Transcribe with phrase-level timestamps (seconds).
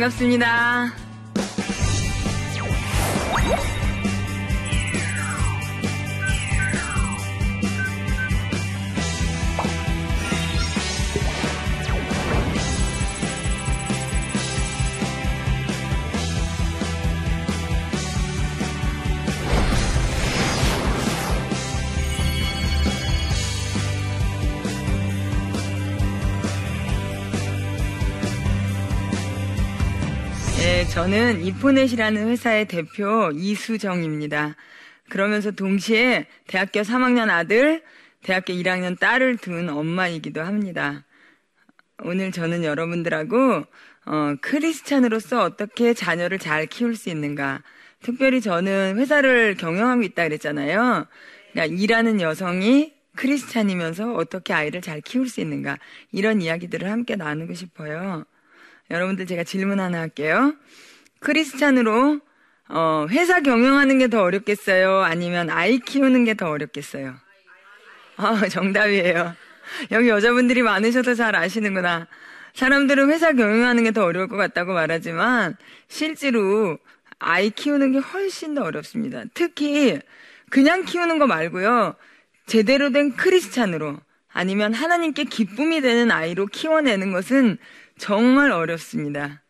[0.00, 0.99] 반갑습니다.
[30.92, 34.56] 저는 이포넷이라는 회사의 대표 이수정입니다.
[35.08, 37.82] 그러면서 동시에 대학교 3학년 아들,
[38.22, 41.04] 대학교 1학년 딸을 둔 엄마이기도 합니다.
[42.02, 43.64] 오늘 저는 여러분들하고
[44.06, 47.62] 어, 크리스찬으로서 어떻게 자녀를 잘 키울 수 있는가.
[48.02, 51.06] 특별히 저는 회사를 경영하고 있다 그랬잖아요.
[51.52, 55.78] 그러니까 일하는 여성이 크리스찬이면서 어떻게 아이를 잘 키울 수 있는가.
[56.10, 58.24] 이런 이야기들을 함께 나누고 싶어요.
[58.90, 60.54] 여러분들 제가 질문 하나 할게요.
[61.20, 62.20] 크리스찬으로
[62.68, 65.00] 어, 회사 경영하는 게 더 어렵겠어요?
[65.02, 67.14] 아니면 아이 키우는 게 더 어렵겠어요?
[68.16, 69.34] 아, 정답이에요.
[69.92, 72.06] 여기 여자분들이 많으셔서 잘 아시는구나.
[72.54, 75.56] 사람들은 회사 경영하는 게 더 어려울 것 같다고 말하지만
[75.88, 76.78] 실제로
[77.18, 79.24] 아이 키우는 게 훨씬 더 어렵습니다.
[79.34, 80.00] 특히
[80.48, 81.94] 그냥 키우는 거 말고요.
[82.46, 83.98] 제대로 된 크리스찬으로
[84.32, 87.58] 아니면 하나님께 기쁨이 되는 아이로 키워내는 것은
[88.00, 89.42] 정말 어렵습니다.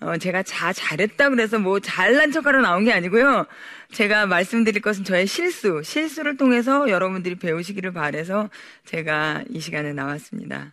[0.00, 3.46] 어, 제가 자, 잘했다 그래서 뭐 잘난 척하러 나온 게 아니고요.
[3.92, 8.48] 제가 말씀드릴 것은 저의 실수, 실수를 통해서 여러분들이 배우시기를 바래서
[8.86, 10.72] 제가 이 시간에 나왔습니다.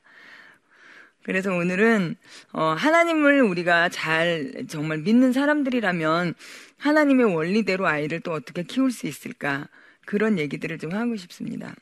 [1.24, 2.16] 그래서 오늘은
[2.54, 6.34] 어, 하나님을 우리가 잘 정말 믿는 사람들이라면
[6.78, 9.68] 하나님의 원리대로 아이를 또 어떻게 키울 수 있을까
[10.06, 11.76] 그런 얘기들을 좀 하고 싶습니다.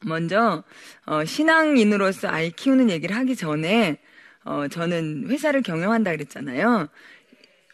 [0.00, 0.64] 먼저
[1.04, 4.00] 어, 신앙인으로서 아이 키우는 얘기를 하기 전에
[4.44, 6.88] 어, 저는 회사를 경영한다 그랬잖아요.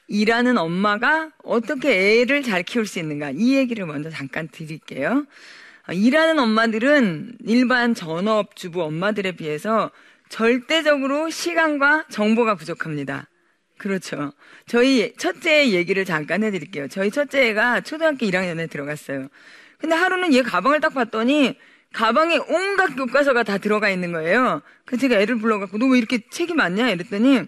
[0.08, 5.26] 일하는 엄마가 어떻게 애를 잘 키울 수 있는가 이 얘기를 먼저 잠깐 드릴게요.
[5.88, 9.90] 어, 일하는 엄마들은 일반 전업주부 엄마들에 비해서
[10.28, 13.28] 절대적으로 시간과 정보가 부족합니다.
[13.78, 14.32] 그렇죠.
[14.66, 16.88] 저희 첫째 얘기를 잠깐 해드릴게요.
[16.88, 19.28] 저희 첫째가 초등학교 1학년에 들어갔어요.
[19.78, 21.56] 근데 하루는 얘 가방을 딱 봤더니
[21.92, 24.62] 가방에 온갖 교과서가 다 들어가 있는 거예요.
[24.84, 27.42] 그래서 제가 애를 불러갖고 너 왜 이렇게 책이 많냐 이랬더니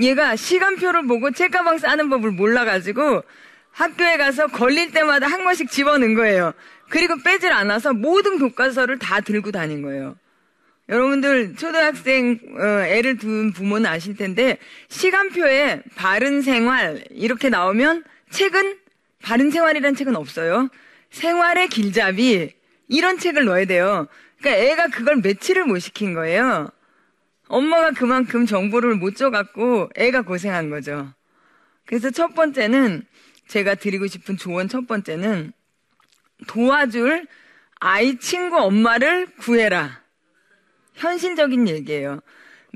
[0.00, 3.22] 얘가 시간표를 보고 책가방 싸는 법을 몰라가지고
[3.70, 6.52] 학교에 가서 걸릴 때마다 한 권씩 집어넣은 거예요.
[6.88, 10.16] 그리고 빼질 않아서 모든 교과서를 다 들고 다닌 거예요.
[10.88, 14.58] 여러분들 초등학생 어, 애를 둔 부모는 아실 텐데
[14.88, 18.76] 시간표에 바른 생활 이렇게 나오면 책은
[19.22, 20.68] 바른 생활이란 책은 없어요.
[21.10, 22.52] 생활의 길잡이
[22.88, 24.06] 이런 책을 넣어야 돼요.
[24.40, 26.68] 그러니까 애가 그걸 며칠을 못 시킨 거예요.
[27.48, 31.12] 엄마가 그만큼 정보를 못 줘갖고 애가 고생한 거죠.
[31.86, 33.04] 그래서 첫 번째는
[33.48, 35.52] 제가 드리고 싶은 조언 첫 번째는
[36.46, 37.26] 도와줄
[37.80, 40.00] 아이 친구 엄마를 구해라.
[40.94, 42.20] 현실적인 얘기예요.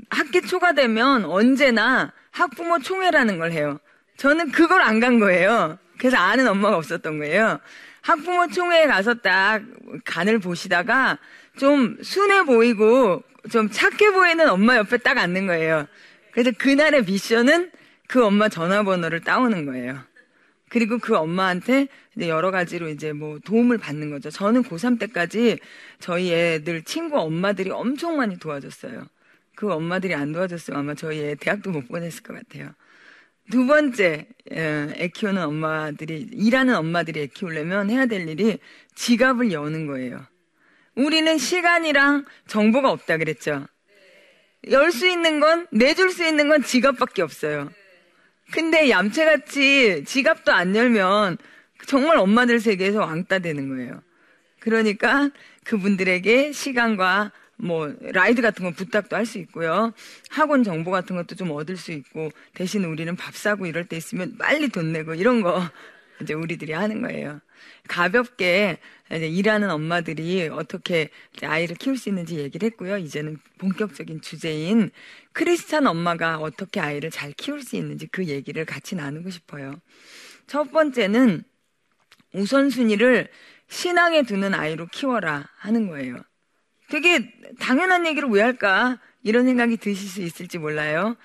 [0.09, 3.79] 학기 초가 되면 언제나 학부모 총회라는 걸 해요.
[4.17, 5.77] 저는 그걸 안 간 거예요.
[5.97, 7.59] 그래서 아는 엄마가 없었던 거예요.
[8.01, 9.63] 학부모 총회에 가서 딱
[10.05, 11.17] 간을 보시다가
[11.57, 15.87] 좀 순해 보이고 좀 착해 보이는 엄마 옆에 딱 앉는 거예요.
[16.31, 17.71] 그래서 그날의 미션은
[18.07, 19.99] 그 엄마 전화번호를 따오는 거예요.
[20.69, 24.29] 그리고 그 엄마한테 이제 여러 가지로 이제 뭐 도움을 받는 거죠.
[24.29, 25.59] 저는 고3 때까지
[25.99, 29.05] 저희 애들 친구 엄마들이 엄청 많이 도와줬어요.
[29.55, 32.73] 그 엄마들이 안 도와줬으면 아마 저희 애 대학도 못 보냈을 것 같아요.
[33.51, 38.59] 두 번째, 예, 애 키우는 엄마들이, 일하는 엄마들이 애 키우려면 해야 될 일이
[38.95, 40.23] 지갑을 여는 거예요.
[40.95, 43.65] 우리는 시간이랑 정보가 없다 그랬죠.
[44.69, 47.71] 열 수 있는 건, 내줄 수 있는 건 지갑밖에 없어요.
[48.51, 51.37] 근데 얌체같이 지갑도 안 열면
[51.87, 54.01] 정말 엄마들 세계에서 왕따 되는 거예요.
[54.59, 55.29] 그러니까
[55.63, 59.93] 그분들에게 시간과 뭐 라이드 같은 거 부탁도 할 수 있고요.
[60.29, 64.37] 학원 정보 같은 것도 좀 얻을 수 있고 대신 우리는 밥 사고 이럴 때 있으면
[64.37, 65.61] 빨리 돈 내고 이런 거
[66.21, 67.39] 이제 우리들이 하는 거예요.
[67.87, 68.77] 가볍게
[69.11, 71.09] 이제 일하는 엄마들이 어떻게
[71.41, 72.97] 아이를 키울 수 있는지 얘기를 했고요.
[72.97, 74.91] 이제는 본격적인 주제인
[75.33, 79.79] 크리스찬 엄마가 어떻게 아이를 잘 키울 수 있는지 그 얘기를 같이 나누고 싶어요.
[80.47, 81.43] 첫 번째는
[82.33, 83.29] 우선순위를
[83.67, 86.17] 신앙에 두는 아이로 키워라 하는 거예요.
[86.89, 88.99] 되게 당연한 얘기를 왜 할까?
[89.23, 91.15] 이런 생각이 드실 수 있을지 몰라요.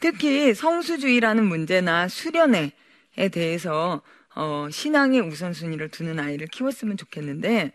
[0.00, 4.02] 특히 성수주의라는 문제나 수련회에 대해서
[4.34, 7.72] 어, 신앙의 우선순위를 두는 아이를 키웠으면 좋겠는데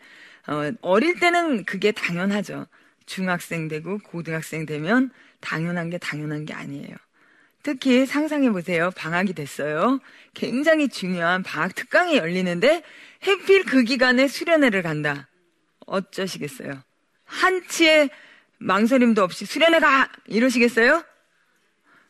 [0.48, 2.68] 어, 어릴 때는 그게 당연하죠.
[3.06, 6.96] 중학생 되고 고등학생 되면 당연한 게 당연한 게 아니에요.
[7.62, 8.92] 특히 상상해 보세요.
[8.96, 10.00] 방학이 됐어요.
[10.34, 12.84] 굉장히 중요한 방학 특강이 열리는데
[13.24, 15.28] 해필 그 기간에 수련회를 간다.
[15.88, 16.84] 어쩌시겠어요?
[17.26, 18.10] 한치의
[18.58, 20.10] 망설임도 없이 수련회 가!
[20.28, 21.04] 이러시겠어요?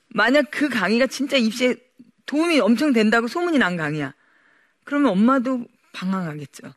[0.09, 1.75] 만약 그 강의가 진짜 입시에
[2.25, 4.13] 도움이 엄청 된다고 소문이 난 강의야.
[4.83, 6.73] 그러면 엄마도 방황하겠죠.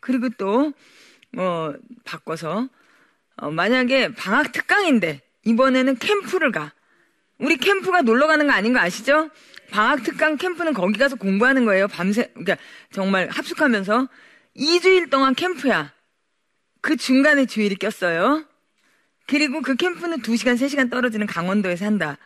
[0.00, 0.72] 그리고 또,
[1.36, 2.68] 어, 바꿔서,
[3.36, 6.72] 어, 만약에 방학 특강인데, 이번에는 캠프를 가.
[7.38, 9.30] 우리 캠프가 놀러 가는 거 아닌 거 아시죠?
[9.70, 11.88] 방학 특강 캠프는 거기 가서 공부하는 거예요.
[11.88, 12.56] 밤새, 그러니까
[12.90, 14.08] 정말 합숙하면서.
[14.56, 15.92] 2주일 동안 캠프야.
[16.80, 18.44] 그 중간에 주일이 꼈어요.
[19.26, 22.16] 그리고 그 캠프는 2시간, 3시간 떨어지는 강원도에 산다.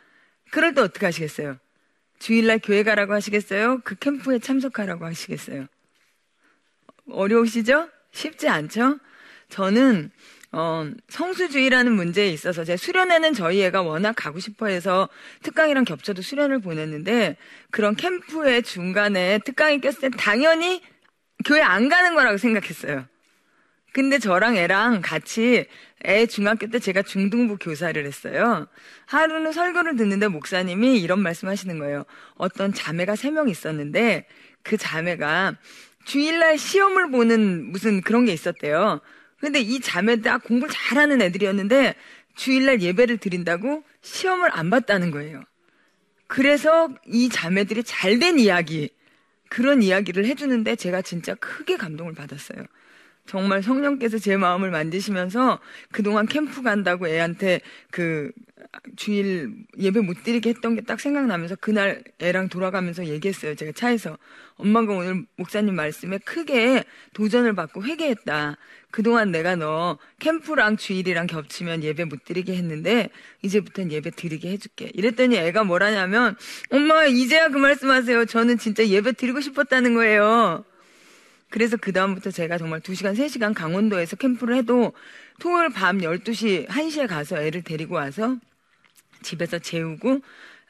[0.50, 1.58] 그럴 때 어떻게 하시겠어요?
[2.19, 3.81] 주일날 교회 가라고 하시겠어요?
[3.82, 5.66] 그 캠프에 참석하라고 하시겠어요?
[7.10, 7.88] 어려우시죠?
[8.12, 8.99] 쉽지 않죠?
[9.49, 10.10] 저는
[10.52, 15.08] 어, 성수주의라는 문제에 있어서 제 수련회는 저희 애가 워낙 가고 싶어 해서
[15.43, 17.37] 특강이랑 겹쳐도 수련을 보냈는데
[17.70, 20.82] 그런 캠프의 중간에 특강이 꼈을 땐 당연히
[21.44, 23.06] 교회 안 가는 거라고 생각했어요.
[23.92, 25.66] 근데 저랑 애랑 같이
[26.04, 28.66] 애 중학교 때 제가 중등부 교사를 했어요.
[29.06, 32.04] 하루는 설교를 듣는데 목사님이 이런 말씀 하시는 거예요.
[32.36, 34.26] 어떤 자매가 세 명 있었는데
[34.62, 35.56] 그 자매가
[36.04, 39.00] 주일날 시험을 보는 무슨 그런 게 있었대요.
[39.40, 41.94] 근데 이 자매들 다 공부를 잘하는 애들이었는데
[42.34, 45.42] 주일날 예배를 드린다고 시험을 안 봤다는 거예요.
[46.26, 48.90] 그래서 이 자매들이 잘 된 이야기,
[49.50, 52.64] 그런 이야기를 해주는데 제가 진짜 크게 감동을 받았어요.
[53.26, 55.60] 정말 성령께서 제 마음을 만드시면서
[55.92, 57.60] 그동안 캠프 간다고 애한테
[57.90, 58.30] 그
[58.96, 63.54] 주일 예배 못 드리게 했던 게 딱 생각나면서 그날 애랑 돌아가면서 얘기했어요.
[63.54, 64.19] 제가 차에서.
[64.56, 66.84] 엄마가 오늘 목사님 말씀에 크게
[67.14, 68.56] 도전을 받고 회개했다.
[68.90, 73.08] 그동안 내가 너 캠프랑 주일이랑 겹치면 예배 못 드리게 했는데
[73.42, 74.90] 이제부터는 예배 드리게 해줄게.
[74.94, 76.36] 이랬더니 애가 뭐라냐면
[76.70, 78.26] 엄마 이제야 그 말씀하세요.
[78.26, 80.64] 저는 진짜 예배 드리고 싶었다는 거예요.
[81.52, 84.94] 그래서 그다음부터 제가 정말 2시간, 3시간 강원도에서 캠프를 해도
[85.38, 88.38] 토요일 밤 12시, 1시에 가서 애를 데리고 와서
[89.20, 90.22] 집에서 재우고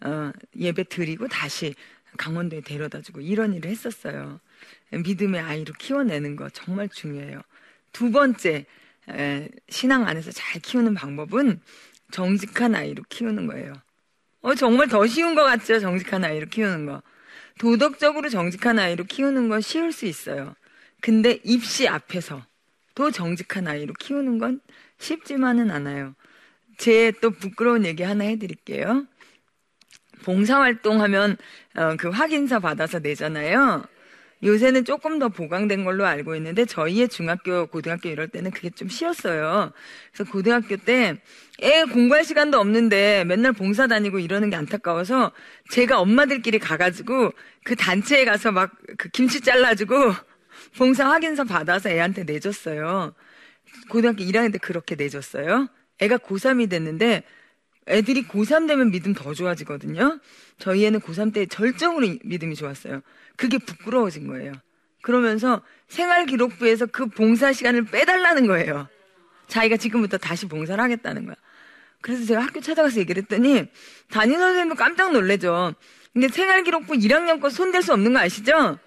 [0.04, 1.76] 어, 예배 드리고 다시
[2.16, 4.40] 강원도에 데려다 주고 이런 일을 했었어요.
[4.90, 7.40] 믿음의 아이로 키워내는 거 정말 중요해요.
[7.92, 8.66] 두 번째
[9.08, 11.60] 에, 신앙 안에서 잘 키우는 방법은
[12.10, 13.72] 정직한 아이로 키우는 거예요.
[14.40, 15.78] 어, 정말 더 쉬운 것 같죠?
[15.78, 17.02] 정직한 아이로 키우는 거.
[17.60, 20.56] 도덕적으로 정직한 아이로 키우는 건 쉬울 수 있어요.
[21.02, 22.46] 근데 입시 앞에서
[22.94, 24.60] 또 정직한 아이로 키우는 건
[24.98, 26.14] 쉽지만은 않아요.
[26.78, 29.06] 제 또 부끄러운 얘기 하나 해드릴게요.
[30.24, 31.36] 봉사활동 하면,
[31.76, 33.84] 어, 그 확인서 받아서 내잖아요.
[34.44, 39.72] 요새는 조금 더 보강된 걸로 알고 있는데 저희의 중학교, 고등학교 이럴 때는 그게 좀 쉬웠어요.
[40.12, 41.16] 그래서 고등학교 때
[41.62, 45.32] 애 공부할 시간도 없는데 맨날 봉사 다니고 이러는 게 안타까워서
[45.70, 47.32] 제가 엄마들끼리 가가지고
[47.64, 50.12] 그 단체에 가서 막 그 김치 잘라주고
[50.76, 53.14] 봉사 확인서 받아서 애한테 내줬어요.
[53.88, 55.68] 고등학교 1학년 때 그렇게 내줬어요.
[55.98, 57.22] 애가 고3이 됐는데
[57.88, 60.20] 애들이 고3 되면 믿음 더 좋아지거든요.
[60.58, 63.00] 저희 애는 고3 때 절정으로 믿음이 좋았어요.
[63.36, 64.52] 그게 부끄러워진 거예요.
[65.02, 68.88] 그러면서 생활기록부에서 그 봉사 시간을 빼달라는 거예요.
[69.48, 71.34] 자기가 지금부터 다시 봉사를 하겠다는 거야.
[72.00, 73.66] 그래서 제가 학교 찾아가서 얘기를 했더니
[74.10, 75.74] 담임 선생님도 깜짝 놀래죠.
[76.12, 78.78] 근데 생활기록부 1학년 거 손댈 수 없는 거 아시죠?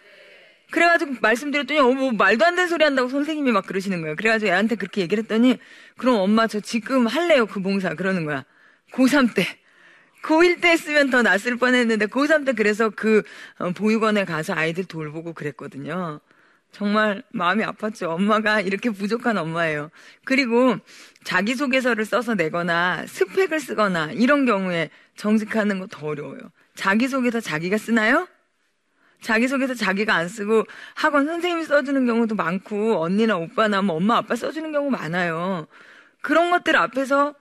[0.76, 4.18] 그래가지고 말씀드렸더니 어, 뭐 말도 안 되는 소리 한다고 선생님이 막 그러시는 거예요.
[4.18, 5.58] 그래가지고 애한테 그렇게 얘기를 했더니
[5.98, 8.44] 그럼 엄마 저 지금 할래요 그 봉사 그러는 거야.
[8.92, 9.48] 고3 때.
[10.24, 13.24] 고1 때 했으면 더 낫을 뻔했는데 고3 때 그래서 그
[13.58, 16.20] 어, 보육원에 가서 아이들 돌보고 그랬거든요.
[16.74, 18.10] 정말 마음이 아팠죠.
[18.10, 19.92] 엄마가 이렇게 부족한 엄마예요.
[20.26, 20.76] 그리고
[21.24, 26.42] 자기소개서를 써서 내거나 스펙을 쓰거나 이런 경우에 정직하는 거 더 어려워요.
[26.74, 28.28] 자기소개서 자기가 쓰나요?
[29.22, 34.72] 자기소개서 자기가 안 쓰고 학원 선생님이 써주는 경우도 많고 언니나 오빠나 뭐 엄마 아빠 써주는
[34.72, 35.68] 경우 많아요.
[36.22, 37.36] 그런 것들 앞에서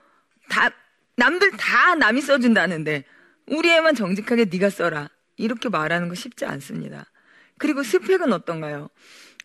[0.48, 0.70] 다
[1.16, 3.04] 남들 다 남이 써준다는데
[3.46, 7.06] 우리 애만 정직하게 네가 써라 이렇게 말하는 거 쉽지 않습니다.
[7.58, 8.90] 그리고 스펙은 어떤가요?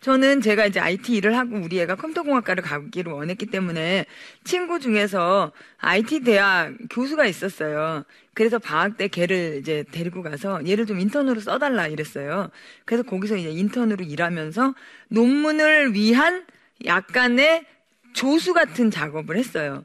[0.02, 4.06] 저는 제가 이제 IT 일을 하고 우리 애가 컴퓨터공학과를 가기를 원했기 때문에
[4.46, 8.06] 친구 중에서 IT 대학 교수가 있었어요.
[8.34, 12.50] 그래서 방학 때 걔를 이제 데리고 가서 얘를 좀 인턴으로 써달라 이랬어요.
[12.86, 14.74] 그래서 거기서 이제 인턴으로 일하면서
[15.10, 16.46] 논문을 위한
[16.86, 17.66] 약간의
[18.14, 19.84] 조수 같은 작업을 했어요.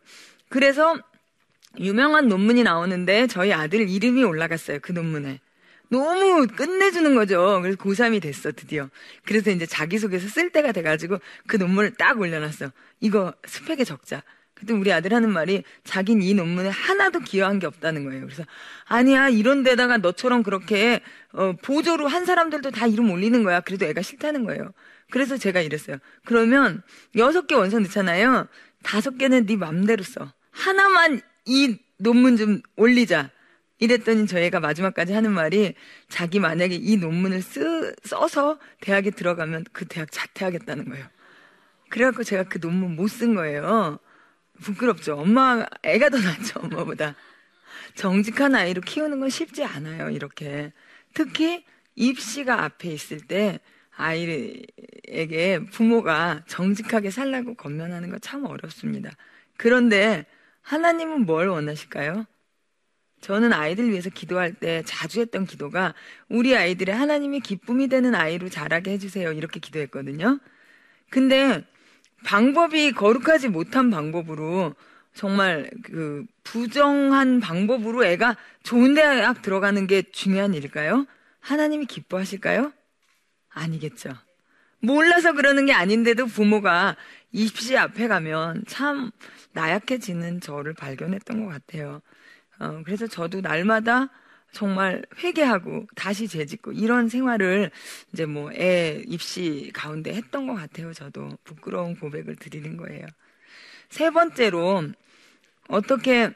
[0.48, 0.96] 그래서
[1.80, 4.78] 유명한 논문이 나오는데 저희 아들 이름이 올라갔어요.
[4.80, 5.40] 그 논문에.
[5.94, 7.60] 너무 끝내주는 거죠.
[7.62, 8.90] 그래서 고3이 됐어, 드디어.
[9.24, 12.72] 그래서 이제 자기소개서 쓸 때가 돼가지고 그 논문을 딱 올려놨어.
[13.00, 14.22] 이거 스펙에 적자.
[14.54, 18.24] 그때 우리 아들 하는 말이 자긴 이 논문에 하나도 기여한 게 없다는 거예요.
[18.24, 18.44] 그래서
[18.86, 21.00] 아니야 이런 데다가 너처럼 그렇게
[21.32, 23.60] 어, 보조로 한 사람들도 다 이름 올리는 거야.
[23.60, 24.72] 그래도 애가 싫다는 거예요.
[25.10, 25.98] 그래서 제가 이랬어요.
[26.24, 26.82] 그러면
[27.16, 28.48] 여섯 개 원서 넣잖아요.
[28.82, 30.32] 다섯 개는 네 맘대로 써.
[30.50, 33.30] 하나만 이 논문 좀 올리자.
[33.78, 35.74] 이랬더니 저희가 마지막까지 하는 말이
[36.08, 41.06] 자기 만약에 이 논문을 쓰, 써서 대학에 들어가면 그 대학 자퇴하겠다는 거예요.
[41.90, 43.98] 그래갖고 제가 그 논문 못 쓴 거예요.
[44.62, 45.16] 부끄럽죠.
[45.16, 47.14] 엄마, 애가 더 낫죠, 엄마보다.
[47.94, 50.72] 정직한 아이로 키우는 건 쉽지 않아요, 이렇게.
[51.12, 51.64] 특히
[51.96, 53.60] 입시가 앞에 있을 때
[53.96, 59.10] 아이에게 부모가 정직하게 살라고 건면하는 거참 어렵습니다.
[59.56, 60.26] 그런데
[60.62, 62.26] 하나님은 뭘 원하실까요?
[63.24, 65.94] 저는 아이들 위해서 기도할 때 자주 했던 기도가
[66.28, 69.32] 우리 아이들의 하나님이 기쁨이 되는 아이로 자라게 해주세요.
[69.32, 70.40] 이렇게 기도했거든요.
[71.08, 71.64] 근데
[72.22, 74.74] 방법이 거룩하지 못한 방법으로
[75.14, 81.06] 정말 그 부정한 방법으로 애가 좋은 대학 들어가는 게 중요한 일일까요?
[81.40, 82.74] 하나님이 기뻐하실까요?
[83.48, 84.12] 아니겠죠.
[84.80, 86.94] 몰라서 그러는 게 아닌데도 부모가
[87.32, 89.12] 입시 앞에 가면 참
[89.52, 92.02] 나약해지는 저를 발견했던 것 같아요.
[92.64, 94.08] 어, 그래서 저도 날마다
[94.52, 97.70] 정말 회개하고 다시 재짓고 이런 생활을
[98.12, 100.92] 이제 뭐 애 입시 가운데 했던 것 같아요.
[100.92, 103.06] 저도 부끄러운 고백을 드리는 거예요.
[103.90, 104.90] 세 번째로
[105.68, 106.30] 어떻게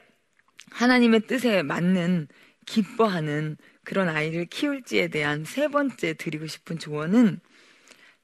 [0.71, 2.27] 하나님의 뜻에 맞는
[2.65, 7.39] 기뻐하는 그런 아이를 키울지에 대한 세 번째 드리고 싶은 조언은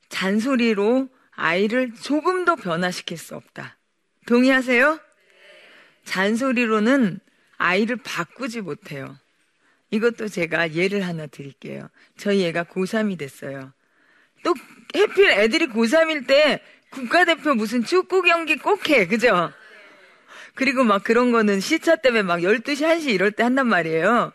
[0.10, 3.78] 잔소리로 아이를 조금 더 변화시킬 수 없다.
[4.28, 5.00] 동의하세요?
[6.04, 7.20] 잔소리로는
[7.66, 9.18] 아이를 바꾸지 못해요.
[9.90, 11.90] 이것도 제가 예를 하나 드릴게요.
[12.16, 13.74] 저희 애가 고3이 됐어요.
[14.44, 14.54] 또
[14.96, 19.08] 해필 애들이 고3일 때 국가대표 무슨 축구 경기 꼭 해.
[19.08, 19.52] 그죠?
[20.54, 24.32] 그리고 막 그런 거는 시차 때문에 막 12시, 1시 이럴 때 한단 말이에요.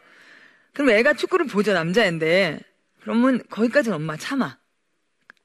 [0.74, 2.60] 그럼 애가 축구를 보죠, 남자인데.
[3.00, 4.58] 그러면 거기까지는 엄마 참아.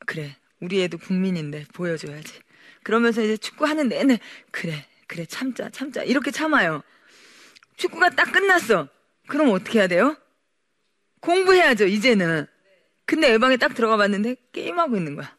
[0.05, 0.35] 그래.
[0.59, 2.39] 우리 애도 국민인데 보여줘야지.
[2.83, 4.19] 그러면서 이제 축구하는 내내
[4.51, 6.03] 그래, 그래, 참자, 참자.
[6.03, 6.81] 이렇게 참아요.
[7.77, 8.87] 축구가 딱 끝났어.
[9.27, 10.15] 그럼 어떻게 해야 돼요?
[11.21, 12.47] 공부해야죠, 이제는.
[13.05, 15.35] 근데 애방에 딱 들어가 봤는데 게임하고 있는 거야.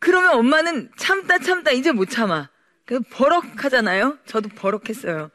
[0.00, 2.48] 그러면 엄마는 참다 참다 이제 못 참아.
[2.84, 4.18] 그래서 버럭 하잖아요?
[4.26, 5.30] 저도 버럭 했어요.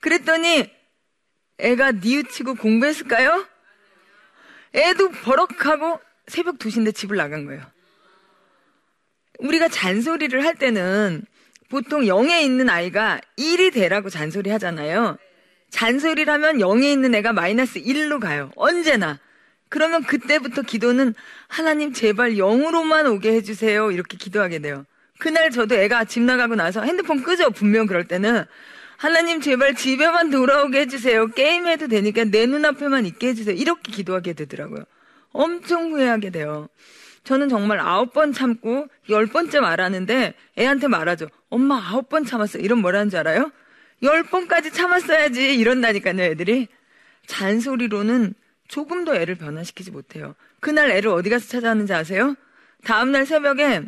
[0.00, 0.70] 그랬더니
[1.58, 3.46] 애가 뉘우치고 공부했을까요?
[4.74, 7.64] 애도 버럭하고 새벽 2시인데 집을 나간 거예요.
[9.38, 11.24] 우리가 잔소리를 할 때는
[11.70, 15.16] 보통 0에 있는 아이가 1이 되라고 잔소리 하잖아요.
[15.70, 18.50] 잔소리를 하면 0에 있는 애가 마이너스 1로 가요.
[18.56, 19.18] 언제나.
[19.68, 21.14] 그러면 그때부터 기도는
[21.46, 23.92] 하나님 제발 0으로만 오게 해주세요.
[23.92, 24.84] 이렇게 기도하게 돼요.
[25.20, 27.50] 그날 저도 애가 집 나가고 나서 핸드폰 끄죠.
[27.50, 28.44] 분명 그럴 때는.
[28.96, 31.28] 하나님 제발 집에만 돌아오게 해주세요.
[31.28, 33.54] 게임해도 되니까 내 눈앞에만 있게 해주세요.
[33.54, 34.84] 이렇게 기도하게 되더라고요.
[35.32, 36.68] 엄청 후회하게 돼요.
[37.24, 41.28] 저는 정말 아홉 번 참고 열 번째 말하는데 애한테 말하죠.
[41.48, 42.58] 엄마 아홉 번 참았어.
[42.58, 43.50] 이런 뭐라는 줄 알아요?
[44.02, 45.54] 열 번까지 참았어야지.
[45.56, 46.68] 이런다니까요, 애들이.
[47.26, 48.34] 잔소리로는
[48.66, 50.34] 조금 더 애를 변화시키지 못해요.
[50.60, 52.34] 그날 애를 어디 가서 찾아왔는지 아세요?
[52.84, 53.82] 다음날 새벽에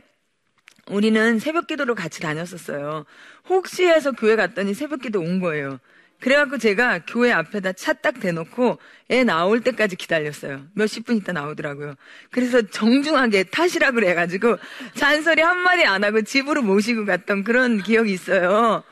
[0.88, 3.04] 우리는 새벽 기도를 같이 다녔었어요.
[3.48, 5.78] 혹시 해서 교회 갔더니 새벽 기도 온 거예요.
[6.22, 8.78] 그래갖고 제가 교회 앞에다 차 딱 대놓고
[9.10, 10.66] 애 나올 때까지 기다렸어요.
[10.74, 11.96] 몇십 분 있다 나오더라고요.
[12.30, 14.56] 그래서 정중하게 타시라 그래가지고
[14.94, 18.84] 잔소리 한마디 안 하고 집으로 모시고 갔던 그런 기억이 있어요.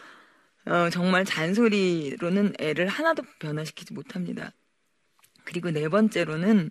[0.67, 4.53] 어, 정말 잔소리로는 애를 하나도 변화시키지 못합니다.
[5.45, 6.71] 그리고 네 번째로는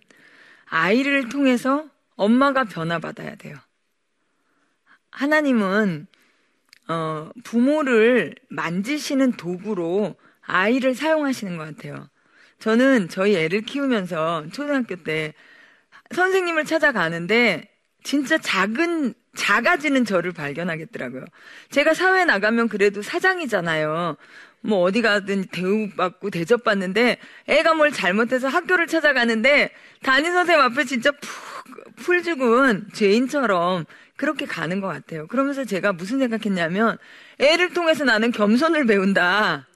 [0.66, 1.86] 아이를 통해서
[2.16, 3.56] 엄마가 변화받아야 돼요.
[5.10, 6.06] 하나님은
[6.88, 10.16] 어, 부모를 만지시는 도구로
[10.50, 12.08] 아이를 사용하시는 것 같아요.
[12.58, 15.32] 저는 저희 애를 키우면서 초등학교 때
[16.10, 17.68] 선생님을 찾아가는데
[18.02, 21.24] 진짜 작은 작아지는 저를 발견하겠더라고요.
[21.70, 24.16] 제가 사회 나가면 그래도 사장이잖아요.
[24.62, 29.70] 뭐 어디 가든 대우받고 대접받는데 애가 뭘 잘못해서 학교를 찾아가는데
[30.02, 31.50] 담임 선생님 앞에 진짜 푹
[32.00, 33.84] 풀 죽은 죄인처럼
[34.16, 35.26] 그렇게 가는 것 같아요.
[35.26, 36.96] 그러면서 제가 무슨 생각했냐면
[37.38, 39.66] 애를 통해서 나는 겸손을 배운다.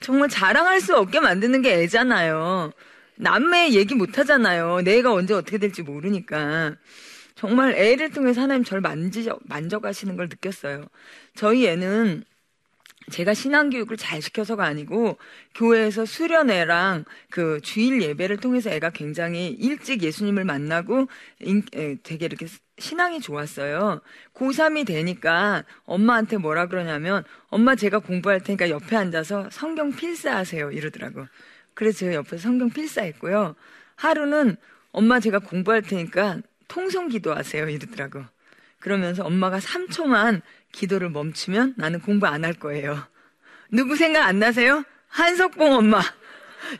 [0.00, 2.72] 정말 자랑할 수 없게 만드는 게 애잖아요.
[3.16, 4.82] 남의 얘기 못 하잖아요.
[4.82, 6.76] 내가 언제 어떻게 될지 모르니까.
[7.34, 10.86] 정말 애를 통해서 하나님 저를 만지, 만져가시는 걸 느꼈어요.
[11.34, 12.24] 저희 애는
[13.10, 15.18] 제가 신앙교육을 잘 시켜서가 아니고
[15.54, 21.08] 교회에서 수련회랑 그 주일 예배를 통해서 애가 굉장히 일찍 예수님을 만나고
[22.02, 22.46] 되게 이렇게
[22.78, 24.00] 신앙이 좋았어요.
[24.34, 31.26] 고3이 되니까 엄마한테 뭐라 그러냐면 엄마 제가 공부할 테니까 옆에 앉아서 성경 필사하세요 이러더라고.
[31.74, 33.54] 그래서 제가 옆에서 성경 필사했고요.
[33.96, 34.56] 하루는
[34.92, 38.24] 엄마 제가 공부할 테니까 통성 기도하세요 이러더라고.
[38.78, 40.40] 그러면서 엄마가 3초만
[40.72, 43.02] 기도를 멈추면 나는 공부 안 할 거예요.
[43.70, 44.84] 누구 생각 안 나세요?
[45.08, 46.00] 한석봉 엄마.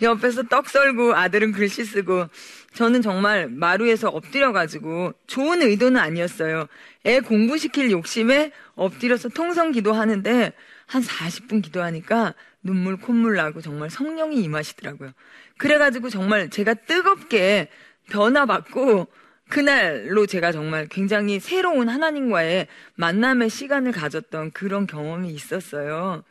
[0.03, 2.27] 옆에서 떡 썰고 아들은 글씨 쓰고
[2.75, 6.67] 저는 정말 마루에서 엎드려가지고 좋은 의도는 아니었어요.
[7.07, 10.53] 애 공부시킬 욕심에 엎드려서 통성 기도하는데
[10.87, 15.13] 한 40분 기도하니까 눈물 콧물 나고 정말 성령이 임하시더라고요.
[15.59, 17.69] 그래가지고 정말 제가 뜨겁게
[18.11, 19.07] 변화받고
[19.49, 26.23] 그날로 제가 정말 굉장히 새로운 하나님과의 만남의 시간을 가졌던 그런 경험이 있었어요.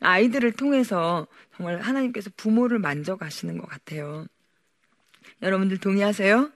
[0.00, 4.26] 아이들을 통해서 정말 하나님께서 부모를 만져가시는 것 같아요.
[5.42, 6.50] 여러분들 동의하세요?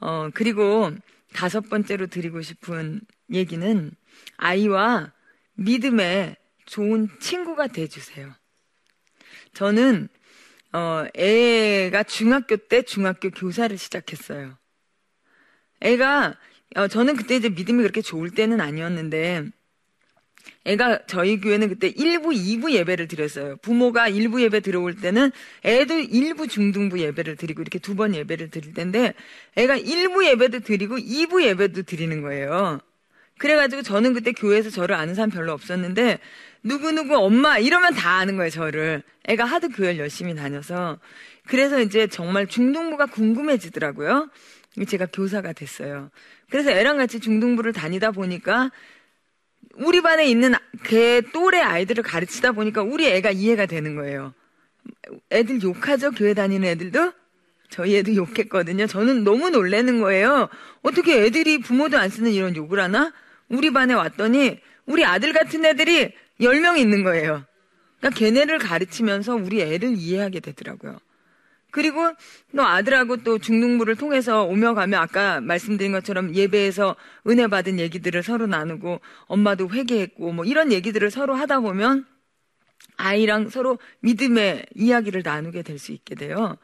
[0.00, 0.92] 어, 그리고
[1.32, 3.00] 다섯 번째로 드리고 싶은
[3.32, 3.90] 얘기는
[4.36, 5.12] 아이와
[5.54, 6.36] 믿음의
[6.66, 8.32] 좋은 친구가 돼주세요.
[9.52, 10.08] 저는
[10.72, 14.59] 어, 애가 중학교 때 중학교 교사를 시작했어요.
[15.80, 16.36] 애가
[16.76, 19.46] 어, 저는 그때 이제 믿음이 그렇게 좋을 때는 아니었는데
[20.64, 23.56] 애가 저희 교회는 그때 1부, 2부 예배를 드렸어요.
[23.62, 25.32] 부모가 1부 예배 들어올 때는
[25.64, 29.14] 애도 1부 중등부 예배를 드리고 이렇게 두 번 예배를 드릴 텐데
[29.56, 32.80] 애가 1부 예배도 드리고 2부 예배도 드리는 거예요.
[33.38, 36.18] 그래가지고 저는 그때 교회에서 저를 아는 사람 별로 없었는데
[36.62, 40.98] 누구누구 엄마 이러면 다 아는 거예요 저를 애가 하도 교회를 열심히 다녀서
[41.46, 44.28] 그래서 이제 정말 중등부가 궁금해지더라고요
[44.86, 46.10] 제가 교사가 됐어요.
[46.48, 48.70] 그래서 애랑 같이 중등부를 다니다 보니까
[49.74, 50.54] 우리 반에 있는
[50.84, 54.34] 걔 또래 아이들을 가르치다 보니까 우리 애가 이해가 되는 거예요.
[55.30, 56.12] 애들 욕하죠?
[56.12, 57.12] 교회 다니는 애들도?
[57.68, 58.86] 저희 애도 욕했거든요.
[58.86, 60.48] 저는 너무 놀래는 거예요.
[60.82, 63.12] 어떻게 애들이 부모도 안 쓰는 이런 욕을 하나?
[63.48, 67.44] 우리 반에 왔더니 우리 아들 같은 애들이 10명 있는 거예요.
[67.98, 70.98] 그러니까 걔네를 가르치면서 우리 애를 이해하게 되더라고요.
[71.70, 72.12] 그리고
[72.56, 76.96] 또 아들하고 또 중등부를 통해서 오며 가며 아까 말씀드린 것처럼 예배에서
[77.28, 82.06] 은혜 받은 얘기들을 서로 나누고 엄마도 회개했고 뭐 이런 얘기들을 서로 하다 보면
[82.96, 86.56] 아이랑 서로 믿음의 이야기를 나누게 될 수 있게 돼요.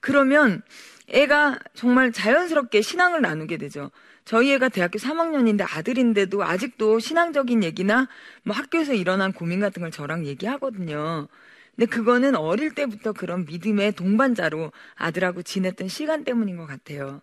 [0.00, 0.62] 그러면
[1.08, 3.90] 애가 정말 자연스럽게 신앙을 나누게 되죠.
[4.24, 8.08] 저희 애가 대학교 3학년인데 아들인데도 아직도 신앙적인 얘기나
[8.42, 11.28] 뭐 학교에서 일어난 고민 같은 걸 저랑 얘기하거든요.
[11.76, 17.20] 근데 그거는 어릴 때부터 그런 믿음의 동반자로 아들하고 지냈던 시간 때문인 것 같아요.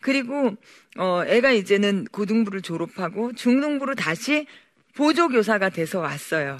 [0.00, 0.54] 그리고
[0.98, 4.46] 어 애가 이제는 고등부를 졸업하고 중등부로 다시
[4.94, 6.58] 보조 교사가 돼서 왔어요.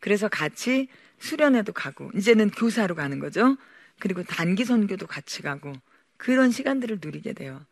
[0.00, 3.56] 그래서 같이 수련회도 가고 이제는 교사로 가는 거죠.
[4.00, 5.72] 그리고 단기 선교도 같이 가고
[6.16, 7.64] 그런 시간들을 누리게 돼요.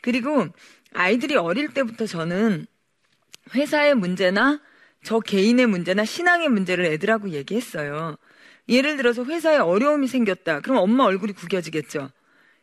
[0.00, 0.46] 그리고
[0.92, 2.66] 아이들이 어릴 때부터 저는
[3.54, 4.60] 회사의 문제나
[5.04, 8.16] 저 개인의 문제나 신앙의 문제를 애들하고 얘기했어요.
[8.68, 10.60] 예를 들어서 회사에 어려움이 생겼다.
[10.60, 12.10] 그럼 엄마 얼굴이 구겨지겠죠.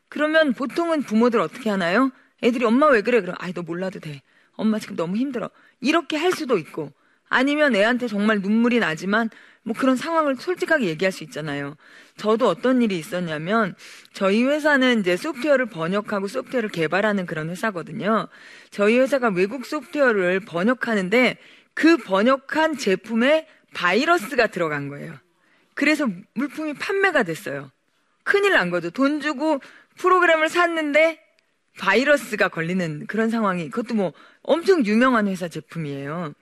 [0.09, 2.11] 그러면 보통은 부모들 어떻게 하나요?
[2.43, 3.21] 애들이 엄마 왜 그래?
[3.21, 4.21] 그럼 아이 너 몰라도 돼.
[4.53, 5.49] 엄마 지금 너무 힘들어.
[5.79, 6.91] 이렇게 할 수도 있고
[7.29, 9.29] 아니면 애한테 정말 눈물이 나지만
[9.63, 11.75] 뭐 그런 상황을 솔직하게 얘기할 수 있잖아요.
[12.17, 13.75] 저도 어떤 일이 있었냐면
[14.11, 18.27] 저희 회사는 이제 소프트웨어를 번역하고 소프트웨어를 개발하는 그런 회사거든요.
[18.71, 21.37] 저희 회사가 외국 소프트웨어를 번역하는데
[21.73, 25.15] 그 번역한 제품에 바이러스가 들어간 거예요.
[25.73, 27.71] 그래서 물품이 판매가 됐어요.
[28.23, 28.89] 큰일 난 거죠.
[28.89, 29.59] 돈 주고
[29.97, 31.19] 프로그램을 샀는데
[31.79, 36.33] 바이러스가 걸리는 그런 상황이 그것도 뭐 엄청 유명한 회사 제품이에요.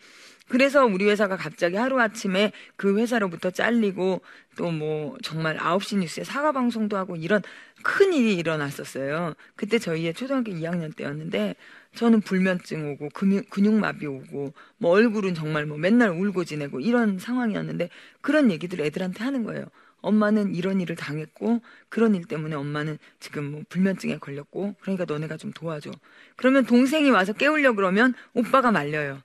[0.50, 4.22] 그래서 우리 회사가 갑자기 하루아침에 그 회사로부터 잘리고
[4.58, 7.42] 또 뭐 정말 9시 뉴스에 사과 방송도 하고 이런
[7.84, 9.36] 큰 일이 일어났었어요.
[9.56, 11.56] 그때 저희의 초등학교 2학년 때였는데
[11.96, 17.20] 저는 불면증 오고 근육, 근육 마비 오고 뭐 얼굴은 정말 뭐 맨날 울고 지내고 이런
[17.20, 17.90] 상황이었는데
[18.22, 19.66] 그런 얘기들 애들한테 하는 거예요.
[20.02, 25.52] 엄마는 이런 일을 당했고 그런 일 때문에 엄마는 지금 뭐 불면증에 걸렸고 그러니까 너네가 좀
[25.52, 25.92] 도와줘.
[26.36, 29.22] 그러면 동생이 와서 깨우려 그러면 오빠가 말려요.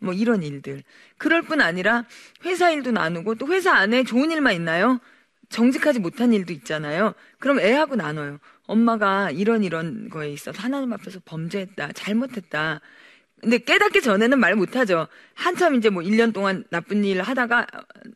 [0.00, 0.82] 뭐 이런 일들.
[1.18, 2.04] 그럴 뿐 아니라
[2.44, 5.00] 회사 일도 나누고 또 회사 안에 좋은 일만 있나요?
[5.48, 7.14] 정직하지 못한 일도 있잖아요.
[7.38, 8.38] 그럼 애하고 나눠요.
[8.68, 11.92] 엄마가 이런 이런 거에 있어서 하나님 앞에서 범죄했다.
[11.92, 12.80] 잘못했다.
[13.40, 15.08] 근데 깨닫기 전에는 말 못하죠.
[15.34, 17.66] 한참 이제 뭐 1년 동안 나쁜 일 하다가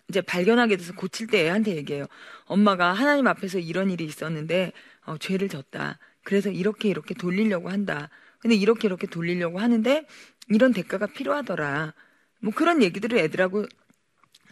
[0.09, 2.05] 이제 발견하게 돼서 고칠 때 애한테 얘기해요.
[2.45, 4.73] 엄마가 하나님 앞에서 이런 일이 있었는데
[5.07, 5.99] 어, 죄를 졌다.
[6.23, 8.11] 그래서 이렇게 이렇게 돌리려고 한다.
[8.41, 10.07] 근데 이렇게 이렇게 돌리려고 하는데
[10.49, 11.95] 이런 대가가 필요하더라.
[12.41, 13.67] 뭐 그런 얘기들을 애들하고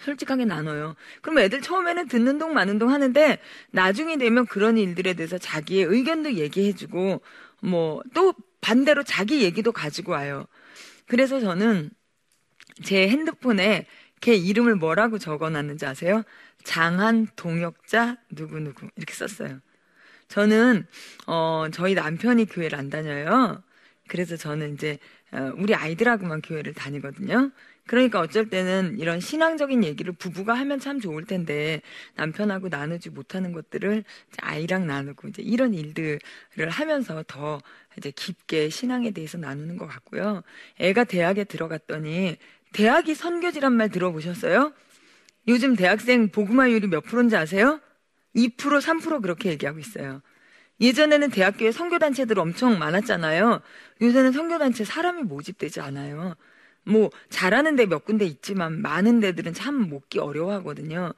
[0.01, 0.97] 솔직하게 나눠요.
[1.23, 3.39] 그럼 애들 처음에는 듣는 동 마는 동 하는데
[3.71, 7.21] 나중에 되면 그런 일들에 대해서 자기의 의견도 얘기해주고
[7.63, 10.47] 뭐 또 반대로 자기 얘기도 가지고 와요.
[11.07, 11.91] 그래서 저는
[12.83, 13.87] 제 핸드폰에
[14.21, 16.23] 걔 이름을 뭐라고 적어놨는지 아세요?
[16.63, 19.61] 장한 동역자 누구누구 이렇게 썼어요.
[20.29, 20.87] 저는
[21.27, 23.63] 어 저희 남편이 교회를 안 다녀요.
[24.09, 24.99] 그래서 저는 이제
[25.33, 27.51] 어, 우리 아이들하고만 교회를 다니거든요.
[27.91, 31.83] 그러니까 어쩔 때는 이런 신앙적인 얘기를 부부가 하면 참 좋을 텐데
[32.15, 34.05] 남편하고 나누지 못하는 것들을
[34.39, 36.21] 아이랑 나누고 이제 이런 일들을
[36.69, 37.61] 하면서 더
[37.99, 40.45] 이제 깊게 신앙에 대해서 나누는 것 같고요.
[40.79, 42.37] 애가 대학에 들어갔더니
[42.73, 44.73] 대학이 선교지란 말 들어보셨어요?
[45.49, 47.81] 요즘 대학생 보그마율이 몇 프로인지 아세요?
[48.37, 50.23] 2% 3% 그렇게 얘기하고 있어요.
[50.81, 53.61] 예전에는 대학교에 선교단체들 엄청 많았잖아요.
[54.01, 56.37] 요새는 선교단체 사람이 모집되지 않아요.
[56.91, 61.13] 뭐 잘하는 데 몇 군데 있지만 많은 데들은 참 먹기 어려워하거든요.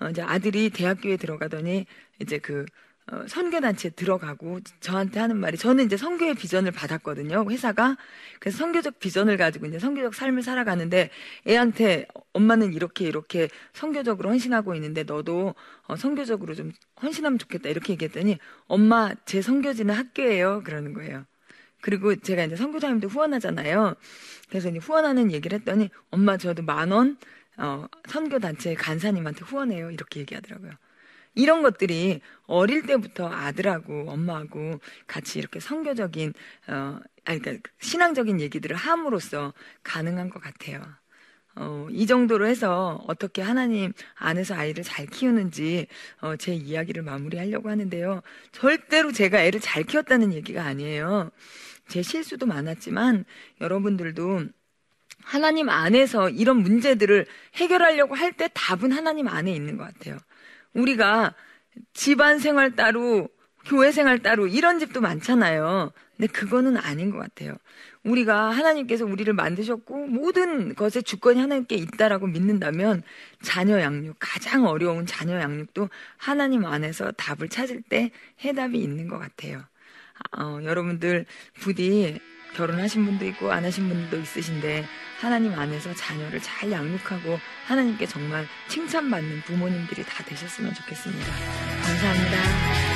[0.00, 1.86] 어, 이제 아들이 대학교에 들어가더니
[2.20, 2.66] 이제 그
[3.12, 7.46] 어, 선교단체 들어가고 저한테 하는 말이 저는 이제 선교의 비전을 받았거든요.
[7.50, 7.96] 회사가
[8.40, 11.10] 그래서 선교적 비전을 가지고 이제 선교적 삶을 살아가는데
[11.48, 15.54] 애한테 엄마는 이렇게 이렇게 선교적으로 헌신하고 있는데 너도
[15.86, 21.24] 어, 선교적으로 좀 헌신하면 좋겠다 이렇게 얘기했더니 엄마 제 선교지는 학교예요 그러는 거예요.
[21.80, 23.94] 그리고 제가 이제 선교사님도 후원하잖아요.
[24.48, 27.16] 그래서 이제 후원하는 얘기를 했더니 엄마 저도 만 원,
[27.58, 29.90] 어, 선교단체 간사님한테 후원해요.
[29.90, 30.72] 이렇게 얘기하더라고요.
[31.34, 36.32] 이런 것들이 어릴 때부터 아들하고 엄마하고 같이 이렇게 선교적인,
[36.68, 40.82] 어, 아니, 그러니까 신앙적인 얘기들을 함으로써 가능한 것 같아요.
[41.56, 45.86] 어, 이 정도로 해서 어떻게 하나님 안에서 아이를 잘 키우는지
[46.20, 48.22] 어, 제 이야기를 마무리하려고 하는데요.
[48.52, 51.30] 절대로 제가 애를 잘 키웠다는 얘기가 아니에요.
[51.88, 53.24] 제 실수도 많았지만
[53.60, 54.44] 여러분들도
[55.24, 60.18] 하나님 안에서 이런 문제들을 해결하려고 할 때 답은 하나님 안에 있는 것 같아요.
[60.74, 61.34] 우리가
[61.94, 63.28] 집안 생활 따로,
[63.66, 65.92] 교회 생활 따로 이런 집도 많잖아요.
[66.16, 67.54] 근데 그거는 아닌 것 같아요.
[68.04, 73.02] 우리가 하나님께서 우리를 만드셨고 모든 것의 주권이 하나님께 있다라고 믿는다면
[73.42, 78.12] 자녀 양육, 가장 어려운 자녀 양육도 하나님 안에서 답을 찾을 때
[78.44, 79.62] 해답이 있는 것 같아요.
[80.38, 81.26] 어, 여러분들
[81.60, 82.18] 부디
[82.54, 84.86] 결혼하신 분도 있고 안 하신 분도 있으신데
[85.20, 91.26] 하나님 안에서 자녀를 잘 양육하고 하나님께 정말 칭찬받는 부모님들이 다 되셨으면 좋겠습니다.
[91.84, 92.95] 감사합니다.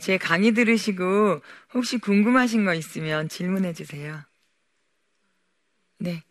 [0.00, 1.40] 제 강의 들으시고
[1.74, 4.20] 혹시 궁금하신 거 있으면 질문해 주세요.
[5.98, 6.22] 네.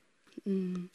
[0.47, 0.89] 음,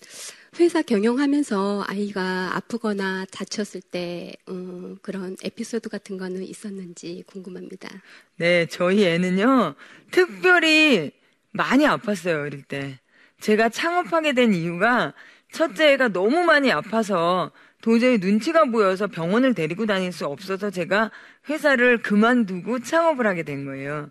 [0.58, 7.88] 회사 경영하면서 아이가 아프거나 다쳤을 때 음, 그런 에피소드 같은 거는 있었는지 궁금합니다.
[8.36, 9.74] 네, 저희 애는요
[10.10, 11.12] 특별히
[11.50, 12.98] 많이 아팠어요 어릴 때.
[13.40, 15.12] 제가 창업하게 된 이유가
[15.52, 17.52] 첫째 애가 너무 많이 아파서
[17.84, 21.10] 도저히 눈치가 보여서 병원을 데리고 다닐 수 없어서 제가
[21.50, 24.08] 회사를 그만두고 창업을 하게 된 거예요.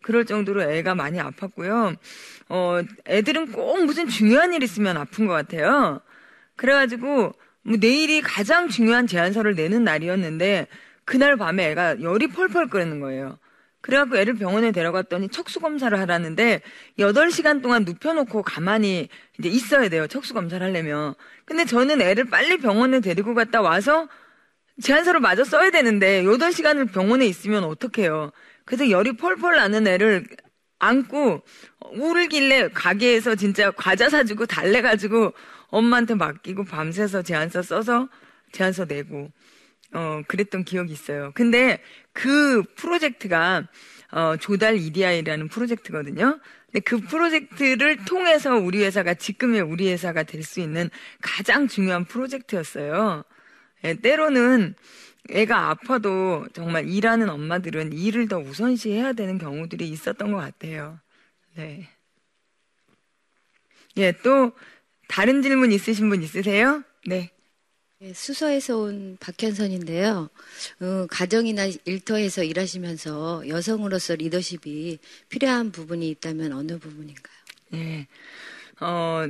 [0.00, 1.96] 그럴 정도로 애가 많이 아팠고요.
[2.48, 6.00] 어, 애들은 꼭 무슨 중요한 일 있으면 아픈 것 같아요.
[6.54, 10.68] 그래가지고, 뭐 내일이 가장 중요한 제안서를 내는 날이었는데,
[11.04, 13.40] 그날 밤에 애가 열이 펄펄 끓는 거예요.
[13.86, 16.60] 그래갖고 애를 병원에 데려갔더니 척수 검사를 하라는데
[16.98, 20.08] 8시간 동안 눕혀놓고 가만히 이제 있어야 돼요.
[20.08, 21.14] 척수 검사를 하려면.
[21.44, 24.08] 근데 저는 애를 빨리 병원에 데리고 갔다 와서
[24.82, 28.32] 제안서를 마저 써야 되는데 8시간을 병원에 있으면 어떡해요.
[28.64, 30.26] 그래서 열이 펄펄 나는 애를
[30.80, 31.42] 안고
[31.92, 35.32] 울길래 가게에서 진짜 과자 사주고 달래 가지고
[35.68, 38.08] 엄마한테 맡기고 밤새서 제안서 써서
[38.50, 39.30] 제안서 내고
[39.94, 41.30] 어, 그랬던 기억이 있어요.
[41.34, 41.80] 근데
[42.16, 43.68] 그 프로젝트가
[44.10, 46.40] 어, 조달 이디아이라는 프로젝트거든요.
[46.66, 50.88] 근데 그 프로젝트를 통해서 우리 회사가 지금의 우리 회사가 될 수 있는
[51.20, 53.22] 가장 중요한 프로젝트였어요.
[53.84, 54.74] 예, 때로는
[55.30, 60.98] 애가 아파도 정말 일하는 엄마들은 일을 더 우선시해야 되는 경우들이 있었던 것 같아요.
[61.56, 61.88] 네.
[63.98, 64.52] 예, 또
[65.08, 66.82] 다른 질문 있으신 분 있으세요?
[67.06, 67.30] 네.
[67.98, 70.28] 네, 수서에서 온 박현선인데요.
[70.80, 74.98] 어, 가정이나 일터에서 일하시면서 여성으로서 리더십이
[75.30, 77.36] 필요한 부분이 있다면 어느 부분인가요?
[77.70, 78.06] 네.
[78.80, 79.26] 어,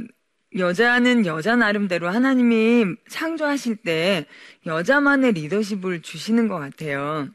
[0.59, 4.27] 여자는 여자 나름대로 하나님이 창조하실 때
[4.67, 7.29] 여자만의 리더십을 주시는 것 같아요.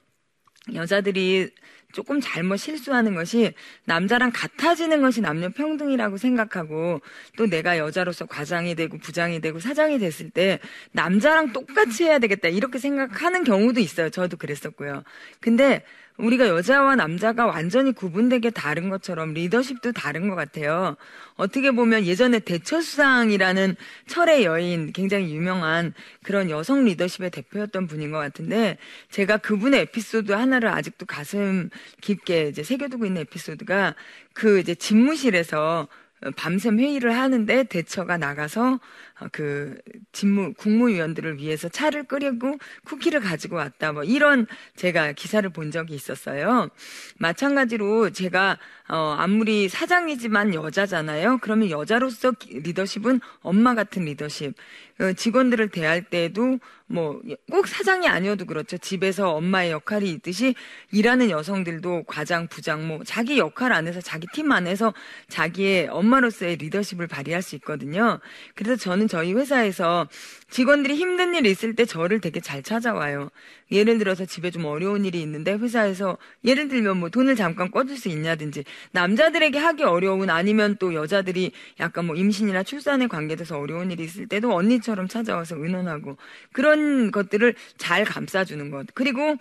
[0.74, 1.50] 여자들이
[1.92, 3.54] 조금 잘못 실수하는 것이
[3.86, 7.02] 남자랑 같아지는 것이 남녀 평등이라고 생각하고
[7.38, 10.60] 또 내가 여자로서 과장이 되고 부장이 되고 사장이 됐을 때
[10.92, 14.10] 남자랑 똑같이 해야 되겠다 이렇게 생각하는 경우도 있어요.
[14.10, 15.04] 저도 그랬었고요.
[15.40, 15.84] 근데
[16.22, 20.96] 우리가 여자와 남자가 완전히 구분되게 다른 것처럼 리더십도 다른 것 같아요.
[21.36, 23.76] 어떻게 보면 예전에 대처수상이라는
[24.08, 28.78] 철의 여인, 굉장히 유명한 그런 여성 리더십의 대표였던 분인 것 같은데,
[29.10, 31.70] 제가 그분의 에피소드 하나를 아직도 가슴
[32.02, 33.96] 깊게 이제 새겨두고 있는 에피소드가
[34.34, 35.88] 그 이제 집무실에서
[36.36, 38.80] 밤샘 회의를 하는데 대처가 나가서
[39.20, 39.76] 어, 그
[40.12, 46.70] 직무 국무위원들을 위해서 차를 끓이고 쿠키를 가지고 왔다 뭐 이런 제가 기사를 본 적이 있었어요.
[47.18, 48.58] 마찬가지로 제가
[48.88, 51.40] 어 아무리 사장이지만 여자잖아요.
[51.42, 54.54] 그러면 여자로서 리더십은 엄마 같은 리더십.
[55.00, 56.60] 어, 직원들을 대할 때도
[56.92, 58.78] 뭐 꼭 사장이 아니어도 그렇죠.
[58.78, 60.56] 집에서 엄마의 역할이 있듯이
[60.92, 64.94] 일하는 여성들도 과장, 부장 뭐 자기 역할 안에서 자기 팀 안에서
[65.28, 68.20] 자기의 엄마로서의 리더십을 발휘할 수 있거든요.
[68.56, 70.08] 그래서 저는 저희 회사에서
[70.52, 73.32] 직원들이 힘든 일 있을 때 저를 되게 잘 찾아와요.
[73.72, 78.10] 예를 들어서 집에 좀 어려운 일이 있는데 회사에서 예를 들면 뭐 돈을 잠깐 꺼줄 수
[78.10, 84.28] 있냐든지 남자들에게 하기 어려운 아니면 또 여자들이 약간 뭐 임신이나 출산에 관계돼서 어려운 일이 있을
[84.28, 86.18] 때도 언니처럼 찾아와서 의논하고
[86.52, 88.88] 그런 것들을 잘 감싸주는 것.
[88.94, 89.38] 그리고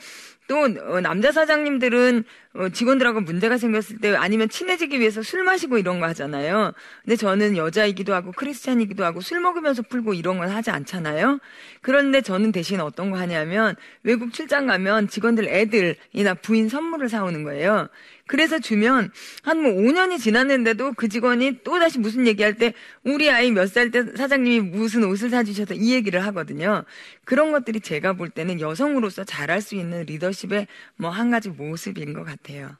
[0.50, 6.00] 또 어, 남자 사장님들은 어, 직원들하고 문제가 생겼을 때 아니면 친해지기 위해서 술 마시고 이런
[6.00, 6.72] 거 하잖아요.
[7.04, 11.38] 근데 저는 여자이기도 하고 크리스찬이기도 하고 술 먹으면서 풀고 이런 건 하지 않잖아요.
[11.82, 17.88] 그런데 저는 대신 어떤 거 하냐면 외국 출장 가면 직원들 애들이나 부인 선물을 사오는 거예요.
[18.30, 19.10] 그래서 주면
[19.42, 23.90] 한 뭐 5년이 지났는데도 그 직원이 또 다시 무슨 얘기할 때 우리 아이 몇 살
[23.90, 26.84] 때 사장님이 무슨 옷을 사주셔서 이 얘기를 하거든요.
[27.24, 32.22] 그런 것들이 제가 볼 때는 여성으로서 잘할 수 있는 리더십의 뭐 한 가지 모습인 것
[32.24, 32.76] 같아요.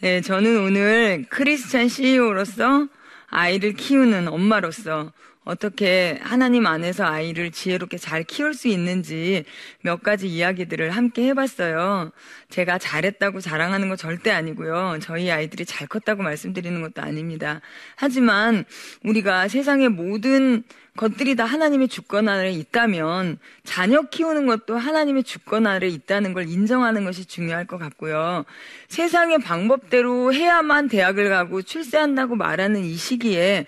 [0.00, 2.88] 네, 저는 오늘 크리스찬 CEO로서
[3.26, 5.12] 아이를 키우는 엄마로서
[5.48, 9.46] 어떻게 하나님 안에서 아이를 지혜롭게 잘 키울 수 있는지
[9.80, 12.12] 몇 가지 이야기들을 함께 해봤어요.
[12.50, 14.98] 제가 잘했다고 자랑하는 거 절대 아니고요.
[15.00, 17.62] 저희 아이들이 잘 컸다고 말씀드리는 것도 아닙니다.
[17.96, 18.66] 하지만
[19.02, 20.64] 우리가 세상의 모든
[20.98, 27.04] 것들이 다 하나님의 주권 아래 있다면 자녀 키우는 것도 하나님의 주권 아래 있다는 걸 인정하는
[27.04, 28.44] 것이 중요할 것 같고요.
[28.88, 33.66] 세상의 방법대로 해야만 대학을 가고 출세한다고 말하는 이 시기에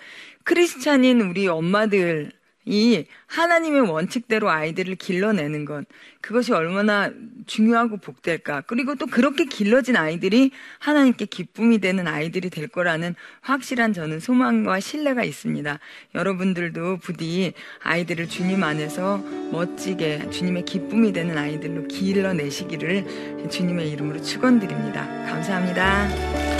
[0.51, 5.87] 크리스찬인 우리 엄마들이 하나님의 원칙대로 아이들을 길러내는 것,
[6.21, 7.13] 그것이 얼마나
[7.47, 8.63] 중요하고 복될까.
[8.67, 15.23] 그리고 또 그렇게 길러진 아이들이 하나님께 기쁨이 되는 아이들이 될 거라는 확실한 저는 소망과 신뢰가
[15.23, 15.79] 있습니다.
[16.17, 17.53] 여러분들도 부디
[17.85, 19.19] 아이들을 주님 안에서
[19.53, 25.07] 멋지게 주님의 기쁨이 되는 아이들로 길러내시기를 주님의 이름으로 축원드립니다.
[25.27, 26.60] 감사합니다.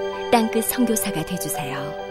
[0.31, 2.10] 땅끝 성교사가 되주세요